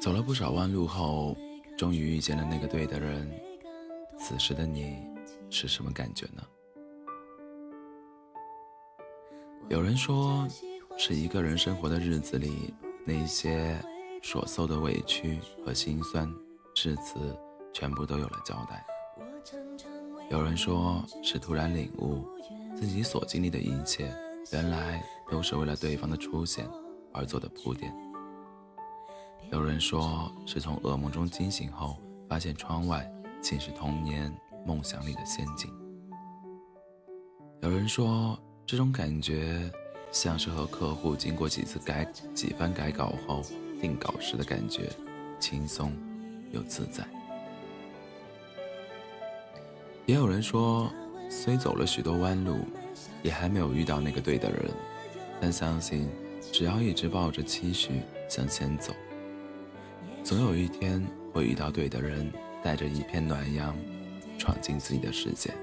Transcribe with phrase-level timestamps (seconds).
[0.00, 1.36] 走了不少弯路后，
[1.76, 3.28] 终于遇见了那个对的人。
[4.16, 4.96] 此时的你
[5.50, 6.42] 是什么感觉呢？
[9.68, 10.46] 有人说，
[10.96, 12.72] 是一个人生活的日子里，
[13.04, 13.76] 那些
[14.22, 16.32] 所受的委屈和心酸，
[16.74, 17.36] 至此
[17.72, 18.86] 全部都有了交代。
[20.30, 22.24] 有人说，是突然领悟，
[22.76, 24.14] 自己所经历的一切，
[24.52, 26.64] 原来都是为了对方的出现
[27.12, 27.92] 而做的铺垫。
[29.50, 31.96] 有人说，是从噩梦中惊醒后，
[32.28, 34.30] 发现窗外竟是童年
[34.66, 35.72] 梦想里的仙境。
[37.62, 39.70] 有人说，这种感觉
[40.12, 43.42] 像是和客户经过几次改、几番改稿后
[43.80, 44.90] 定稿时的感觉，
[45.40, 45.92] 轻松
[46.52, 47.08] 又自在。
[50.04, 50.92] 也有人说，
[51.30, 52.58] 虽走了许多弯路，
[53.22, 54.70] 也还没有遇到那个对的人，
[55.40, 56.06] 但相信，
[56.52, 58.92] 只要一直抱着期许向前走。
[60.28, 62.30] 总有一天会遇到对的人，
[62.62, 63.74] 带着一片暖阳，
[64.36, 65.54] 闯进自己的世界。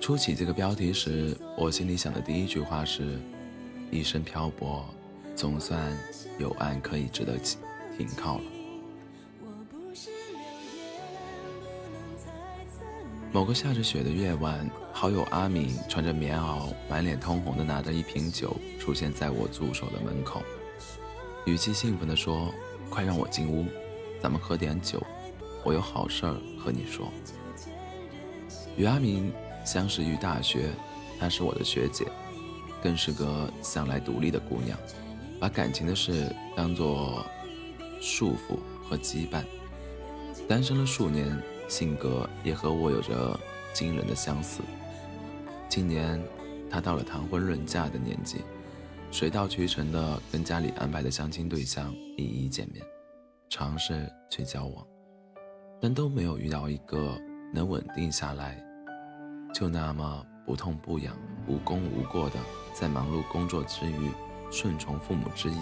[0.00, 3.18] 初起这个标题时，我心里想的第一句话是：
[3.90, 4.84] 一生漂泊，
[5.34, 5.98] 总算
[6.38, 7.36] 有岸可以值得
[7.98, 8.44] 停靠了。
[13.32, 20.42] 某个下着雪的夜晚，好友阿敏穿着棉袄，满脸通红的拿着一瓶酒出现在我驻守的门口，
[21.46, 22.52] 语气兴奋地说
[22.90, 23.64] ：“快让我进屋，
[24.20, 25.02] 咱们喝点酒，
[25.64, 27.10] 我有好事儿和你说。”
[28.76, 29.32] 与阿敏
[29.64, 30.68] 相识于大学，
[31.18, 32.06] 她是我的学姐，
[32.82, 34.78] 更是个向来独立的姑娘，
[35.40, 37.24] 把感情的事当作
[37.98, 39.42] 束缚和羁绊，
[40.46, 41.42] 单身了数年。
[41.72, 43.34] 性格也和我有着
[43.72, 44.60] 惊人的相似。
[45.70, 46.22] 今年，
[46.70, 48.42] 他到了谈婚论嫁的年纪，
[49.10, 52.84] 水到渠成的跟家里安排的相亲对象一一见面，
[53.48, 54.86] 尝试去交往，
[55.80, 57.18] 但都没有遇到一个
[57.54, 58.62] 能稳定下来，
[59.54, 61.16] 就那么不痛不痒、
[61.48, 62.38] 无功无过的
[62.74, 64.10] 在忙碌工作之余，
[64.50, 65.58] 顺从父母之意，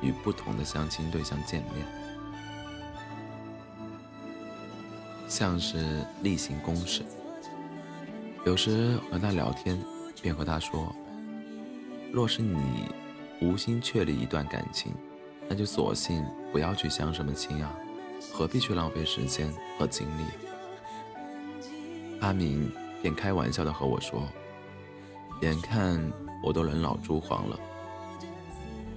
[0.00, 2.07] 与不同的相亲对象见面。
[5.28, 7.02] 像是例行公事。
[8.46, 9.78] 有时和他聊天，
[10.22, 10.90] 便和他说
[12.10, 12.86] ：“若是你
[13.42, 14.92] 无心确立一段感情，
[15.46, 17.74] 那就索性不要去相什么亲啊，
[18.32, 20.24] 何必去浪费时间和精力？”
[22.20, 22.72] 阿明
[23.02, 24.26] 便开玩笑的和我说
[25.42, 26.00] ：“眼看
[26.42, 27.60] 我都人老珠黄了，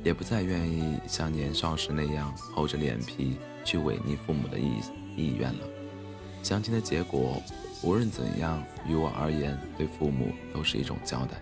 [0.02, 4.80] 也不再愿意像年少时那样厚着脸皮去违逆父母的意
[5.18, 5.68] 意愿了。”
[6.44, 7.41] 相亲的结果，
[7.81, 11.41] 无论怎样，于我而言，对父母都是一种交代。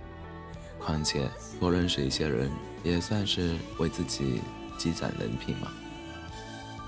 [0.77, 1.29] 况且
[1.59, 2.49] 多认识一些人，
[2.83, 4.41] 也算是为自己
[4.77, 5.71] 积攒人品嘛。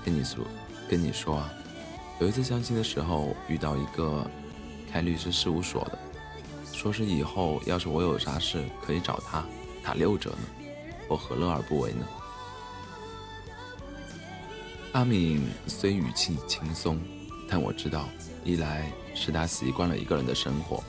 [0.04, 0.44] 跟你说，
[0.88, 1.52] 跟你说啊，
[2.20, 4.28] 有一次相亲的时候，遇到一个
[4.90, 5.98] 开律师事务所的，
[6.72, 9.44] 说是以后要是我有啥事可以找他
[9.82, 10.64] 打六折呢，
[11.08, 12.06] 我何乐而不为呢？
[14.92, 16.98] 阿敏虽语气轻松。
[17.52, 18.08] 但我知道，
[18.44, 20.82] 一来是他习惯了一个人的生活，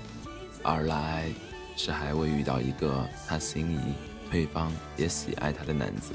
[0.64, 1.30] 二来
[1.76, 3.94] 是还未遇到一个他心仪、
[4.32, 6.14] 对方也喜爱他的男子，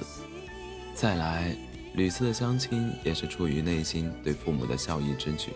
[0.94, 1.54] 再来
[1.92, 5.50] 屡次的相亲也是出于内心对父母的孝义之举，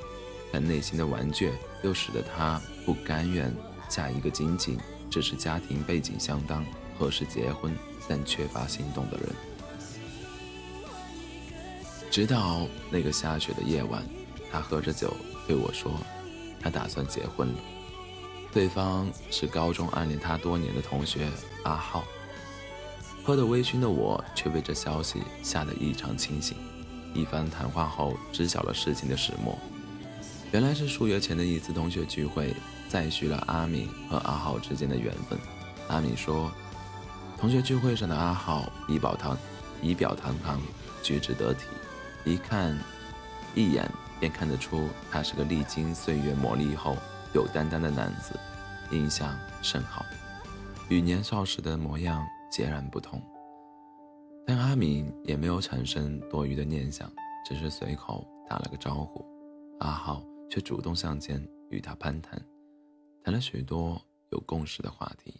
[0.53, 3.51] 但内心的顽倔又使得他不甘愿
[3.89, 4.79] 嫁一个仅仅
[5.09, 6.63] 只是家庭背景相当、
[6.99, 7.75] 合适结婚
[8.07, 9.27] 但缺乏行动的人。
[12.11, 14.05] 直到那个下雪的夜晚。
[14.53, 15.17] 他喝着酒
[15.49, 15.91] 对我说
[16.61, 17.55] ：“他打算结婚了。”
[18.53, 21.27] 对方是高中暗恋他多年的同学
[21.65, 22.05] 阿浩。
[23.25, 26.57] 喝得微醺的我却被这消息吓得异常清醒。
[27.15, 29.59] 一番谈话后，知晓了事情的始末。
[30.51, 32.55] 原来是数月前的一次同学聚会，
[32.89, 35.39] 再续了阿敏和阿浩之间的缘分。
[35.89, 36.53] 阿敏说
[37.41, 39.39] ：“同学聚会上的阿浩仪表堂
[39.81, 40.61] 仪表堂堂，
[41.03, 41.65] 举止得体，
[42.25, 42.79] 一看
[43.55, 43.91] 一眼。”
[44.23, 46.97] 便看得出他是个历经岁月磨砺后
[47.35, 48.39] 有担当的男子，
[48.93, 50.07] 印象甚好，
[50.89, 53.21] 与年少时的模样截然不同。
[54.47, 57.13] 但阿敏也没有产生多余的念想，
[57.45, 59.27] 只是随口打了个招呼。
[59.81, 62.41] 阿浩却主动向前与他攀谈，
[63.25, 65.35] 谈了许多有共识的话题。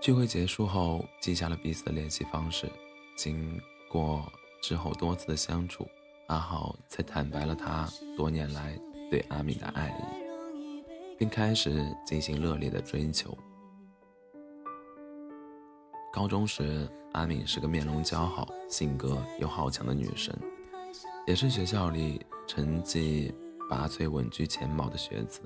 [0.00, 2.66] 聚会结束后，记下了彼此的联系方式，
[3.18, 3.60] 经
[3.90, 4.24] 过。
[4.62, 5.86] 之后多次的相处，
[6.28, 8.78] 阿浩才坦白了他多年来
[9.10, 10.26] 对阿敏的爱意。
[11.18, 13.34] 并开始进行热烈的追求。
[16.12, 20.34] 高中时，阿敏是个面容姣好、性格又好强的女生，
[21.26, 23.34] 也是学校里成绩
[23.68, 25.40] 拔萃、稳居前茅的学子。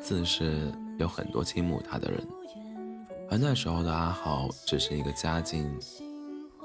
[0.00, 2.26] 自是有很多倾慕她的人，
[3.30, 5.78] 而那时候的阿豪只是一个家境、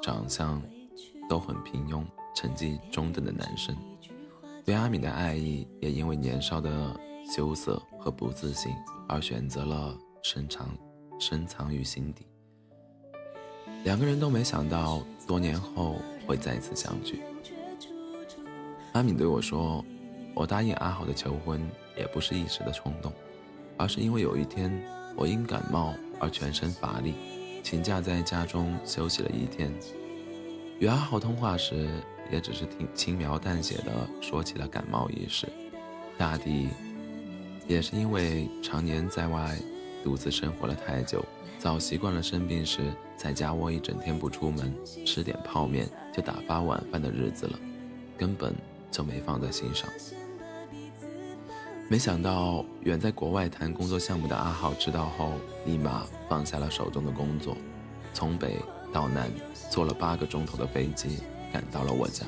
[0.07, 0.61] 长相
[1.27, 2.01] 都很平庸、
[2.33, 3.75] 成绩中等的男生，
[4.63, 6.97] 对阿敏的爱意也因为年少的
[7.29, 8.71] 羞涩和不自信
[9.09, 9.93] 而选择了
[10.23, 10.69] 深藏。
[11.19, 12.25] 深藏于心底，
[13.83, 15.95] 两个人都没想到多年后
[16.25, 17.21] 会再次相聚。
[18.93, 19.83] 阿敏对我说
[20.33, 21.59] ：“我答应阿豪的求婚
[21.97, 23.11] 也不是一时的冲动，
[23.77, 24.71] 而是因为有一天
[25.17, 27.15] 我因感冒而全身乏力，
[27.69, 29.69] 请假在家中休息了一天。
[30.79, 31.89] 与阿豪通话时，
[32.31, 35.49] 也只是挺轻描淡写的说起了感冒一事，
[36.17, 36.69] 大抵
[37.67, 39.53] 也是因为常年在外。”
[40.01, 41.21] 独自生活了太久，
[41.59, 42.79] 早习惯了生病时
[43.17, 44.73] 在家窝一整天不出门，
[45.05, 47.59] 吃点泡面就打发晚饭的日子了，
[48.17, 48.55] 根本
[48.89, 49.89] 就没放在心上。
[51.89, 55.31] 没想到远在国外谈工作项目的阿浩知道后，
[55.65, 57.55] 立马放下了手中的工作，
[58.13, 58.57] 从北
[58.91, 59.31] 到南
[59.69, 61.19] 坐了八个钟头的飞机
[61.53, 62.25] 赶到了我家，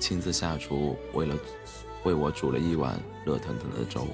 [0.00, 1.36] 亲自下厨为了
[2.04, 4.06] 为我煮了一碗热腾腾的粥。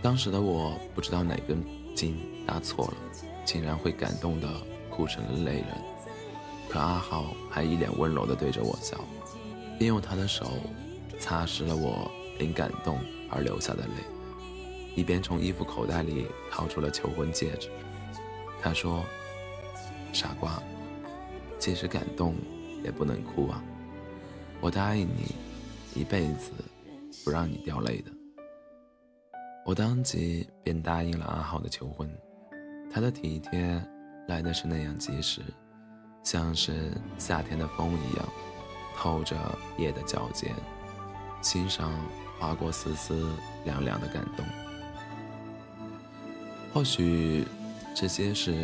[0.00, 1.60] 当时的我不知道哪根
[1.96, 2.16] 筋
[2.46, 2.94] 搭错了，
[3.44, 4.48] 竟然会感动的
[4.88, 5.66] 哭成了泪人。
[6.68, 8.96] 可阿浩还一脸温柔的对着我笑，
[9.80, 10.46] 并用他的手
[11.18, 12.08] 擦拭了我
[12.38, 12.96] 因感动
[13.30, 13.92] 而流下的泪，
[14.94, 17.70] 一边从衣服口袋里掏出了求婚戒指。
[18.60, 19.04] 他说
[20.12, 20.62] ：“傻瓜，
[21.58, 22.34] 即使感动
[22.82, 23.62] 也不能哭啊！
[24.60, 25.34] 我答应你，
[26.00, 26.50] 一辈子
[27.24, 28.10] 不让你掉泪的。”
[29.64, 32.10] 我当即便答应了阿浩的求婚，
[32.90, 33.80] 他的体贴
[34.26, 35.42] 来的是那样及时，
[36.24, 38.26] 像是夏天的风一样，
[38.96, 39.36] 透着
[39.76, 40.52] 夜的皎洁，
[41.42, 41.92] 心上
[42.38, 43.28] 划过丝丝
[43.64, 44.46] 凉凉的感动。
[46.72, 47.44] 或许
[47.94, 48.54] 这些事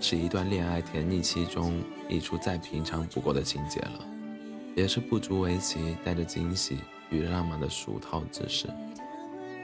[0.00, 4.04] 是一段恋爱甜蜜期中一出再平常不过的情节了，
[4.76, 6.78] 也是不足为奇带着惊喜
[7.10, 8.68] 与浪漫的俗套之事，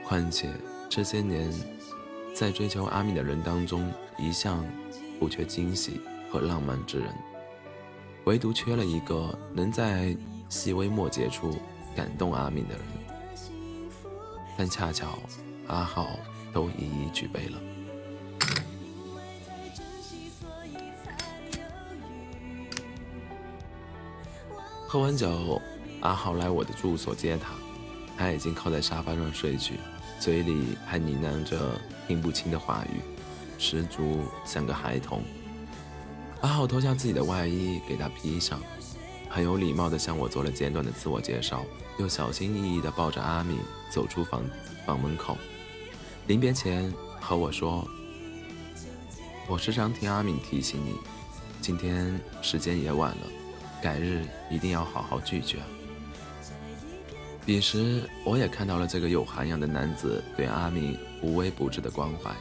[0.05, 0.49] 况且。
[0.91, 1.53] 这些年，
[2.35, 4.65] 在追求阿米的人当中，一向
[5.21, 6.01] 不缺惊喜
[6.31, 7.13] 和浪漫之人，
[8.25, 10.17] 唯独缺了一个能在
[10.49, 11.55] 细微末节处
[11.95, 12.98] 感动阿米的人。
[14.59, 15.21] 但恰巧
[15.69, 16.19] 阿浩
[16.53, 17.59] 都一一具备了。
[24.89, 25.63] 喝完酒，
[26.01, 27.55] 阿浩来我的住所接他，
[28.17, 29.75] 他已经靠在沙发上睡去。
[30.19, 33.01] 嘴里还呢喃着听不清的话语，
[33.59, 35.23] 十足像个孩童。
[36.41, 38.61] 阿浩脱下自己的外衣给他披上，
[39.39, 41.65] 很有礼貌地向我做了简短的自我介绍，
[41.97, 43.57] 又小心翼翼地抱着阿敏
[43.89, 44.43] 走出房
[44.85, 45.39] 房门口。
[46.27, 47.87] 临别前和我说
[49.47, 50.97] ：“我时常听阿敏提醒你，
[51.61, 53.29] 今天时间也晚了，
[53.81, 55.67] 改日一定要好好聚聚啊。”
[57.47, 62.35] 彼时，我也看到了这个有涵养的男子对阿敏无微不至的关怀，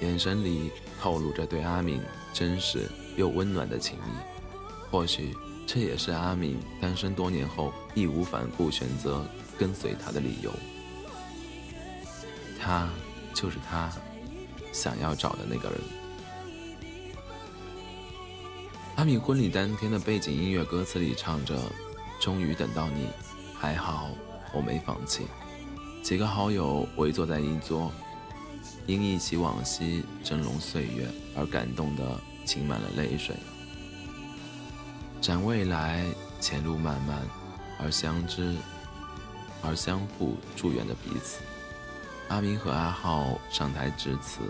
[0.00, 4.90] 眼神里透露着对阿敏真实又温暖的情谊。
[4.90, 5.32] 或许
[5.66, 9.24] 这也是阿敏单身多年后义无反顾选择
[9.58, 10.52] 跟随他的理由。
[12.60, 12.88] 他
[13.34, 13.90] 就是他
[14.72, 15.80] 想要找的那个人。
[18.96, 21.58] 阿敏婚礼当天的背景音乐歌词里唱着
[22.20, 23.06] ：“终于等到你，
[23.58, 24.10] 还好。”
[24.54, 25.26] 我没放弃，
[26.02, 27.90] 几个好友围坐在一桌，
[28.86, 33.34] 因一起往昔峥嵘岁月而感动的噙满了泪水。
[35.22, 36.04] 展未来，
[36.40, 37.22] 前路漫漫，
[37.78, 38.56] 而相知，
[39.62, 41.44] 而相互祝愿着彼此。
[42.28, 44.40] 阿明和阿浩上台致辞，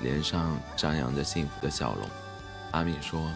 [0.00, 2.08] 脸上张扬着幸福的笑容。
[2.70, 3.28] 阿明说，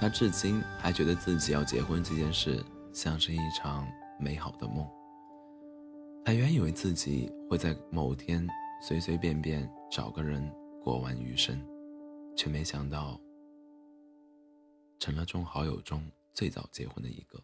[0.00, 3.86] 他至今还觉得自己要结婚这件事像是一场
[4.18, 4.88] 美好的梦。
[6.24, 8.48] 他原以为自己会在某天
[8.80, 10.50] 随随便便找个人
[10.82, 11.62] 过完余生，
[12.34, 13.20] 却没想到
[14.98, 17.42] 成了众好友中最早结婚的一个。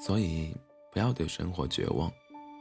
[0.00, 0.54] 所以
[0.92, 2.10] 不要对生活绝望，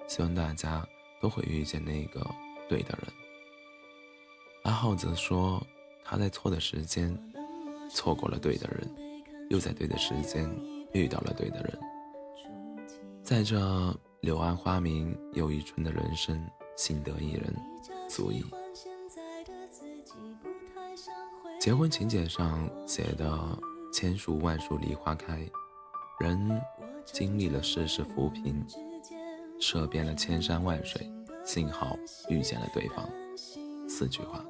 [0.07, 0.87] 希望大家
[1.21, 2.25] 都会遇见那个
[2.67, 3.13] 对的人。
[4.63, 5.65] 阿浩则说，
[6.03, 7.15] 他在错的时间
[7.89, 8.89] 错过了对的人，
[9.49, 10.49] 又在对的时间
[10.93, 11.79] 遇到了对的人。
[13.23, 13.59] 在这
[14.21, 16.43] 柳暗花明又一春的人生，
[16.75, 17.53] 幸得一人，
[18.09, 18.43] 足矣。
[21.59, 23.37] 结婚请柬上写的
[23.91, 25.39] “千树万树梨花开”，
[26.19, 26.61] 人
[27.03, 28.63] 经历了世事浮萍，
[29.59, 31.11] 涉遍了千山万水，
[31.43, 31.97] 幸好
[32.29, 33.09] 遇见了对方。
[33.89, 34.45] 四句话，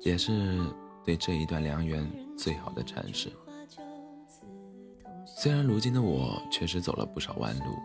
[0.00, 0.58] 也是
[1.04, 3.30] 对这一段良缘最好的阐释。
[5.26, 7.76] 虽然如今的我确实走了不少弯路，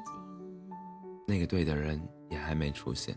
[1.28, 3.16] 那个对的人也还没出现，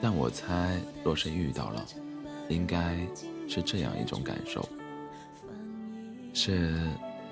[0.00, 1.86] 但我猜，若是遇到了，
[2.48, 2.96] 应该
[3.48, 4.68] 是这样一种感受：
[6.34, 6.76] 是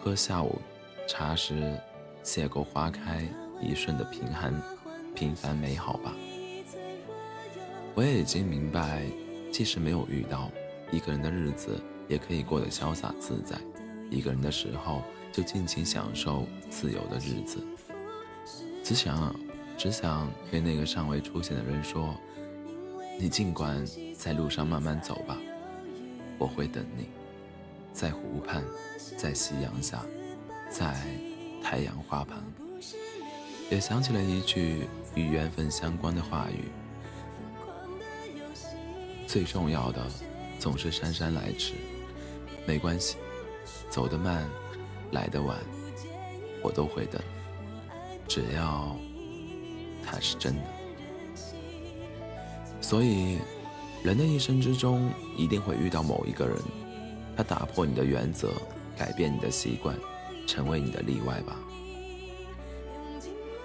[0.00, 0.58] 喝下午
[1.06, 1.78] 茶时
[2.24, 3.24] 邂逅花开
[3.60, 4.60] 一瞬的平寒、
[5.14, 6.12] 平凡美好吧。
[7.94, 9.04] 我也已经明白，
[9.52, 10.50] 即使没有遇到
[10.90, 13.56] 一个人的日子，也可以过得潇洒自在。
[14.10, 15.02] 一个人的时候。
[15.32, 17.62] 就尽情享受自由的日子，
[18.82, 19.36] 只想
[19.76, 22.14] 只想对那个尚未出现的人说
[23.20, 23.84] ：“你尽管
[24.16, 25.36] 在路上慢慢走吧，
[26.38, 27.08] 我会等你，
[27.92, 28.62] 在湖畔，
[29.16, 30.04] 在夕阳下，
[30.70, 30.94] 在
[31.62, 32.42] 太阳花旁。”
[33.70, 36.64] 也想起了一句与缘分相关的话语
[39.26, 40.06] ：“最重要的
[40.58, 41.74] 总是姗姗来迟，
[42.66, 43.16] 没关系，
[43.90, 44.48] 走得慢。”
[45.12, 45.56] 来得晚，
[46.64, 47.22] 我都会等，
[48.26, 48.96] 只要
[50.04, 50.62] 他是真的。
[52.80, 53.38] 所以，
[54.06, 56.56] 人的一生之中一定会遇到某一个人，
[57.36, 58.52] 他打破你的原则，
[58.96, 59.96] 改变你的习惯，
[60.46, 61.56] 成为你的例外吧。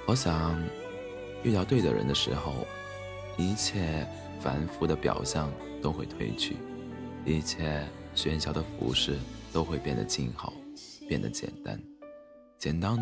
[0.07, 0.59] 我想，
[1.43, 2.65] 遇到对的人的时候，
[3.37, 4.03] 一切
[4.39, 6.55] 繁复的表象都会褪去，
[7.23, 9.19] 一切喧嚣的服饰
[9.53, 10.51] 都会变得静好。
[11.07, 11.79] 变得简单，
[12.57, 12.97] 简单，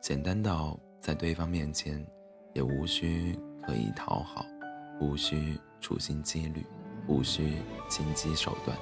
[0.00, 2.06] 简单到在对方面前，
[2.54, 3.36] 也无需
[3.66, 4.46] 刻意讨好，
[5.00, 6.64] 无需处心积虑，
[7.06, 7.56] 无需
[7.88, 8.76] 心机手段，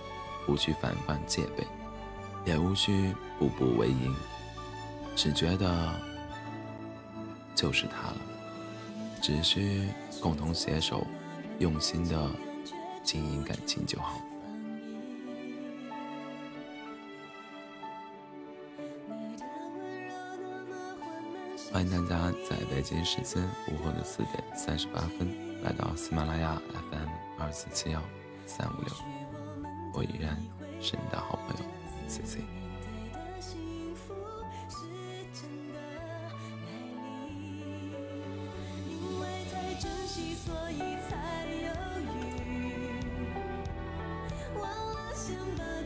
[0.49, 1.67] 无需防范戒备，
[2.45, 4.14] 也无需步步为营，
[5.17, 5.93] 只觉得
[7.55, 8.21] 就是他了，
[9.21, 9.88] 只需
[10.21, 11.07] 共同携手，
[11.59, 12.31] 用心的
[13.02, 14.21] 经营感情就好。
[21.73, 25.26] 欢迎大家在北京时间午后的四点三十八分
[25.62, 28.02] 来到喜马拉雅 FM 二四七幺
[28.47, 28.92] 三五六，
[29.95, 30.37] 我依然
[30.81, 31.64] 是你的好朋友
[32.09, 32.40] C C。
[32.40, 32.49] 需
[41.49, 41.83] 要
[45.14, 45.82] 谁？